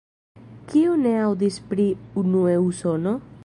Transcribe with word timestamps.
Kiu 0.71 0.95
ne 1.03 1.11
aŭdis 1.25 1.59
pri 1.73 1.87
"Unue 2.25 2.57
Usono"? 2.71 3.19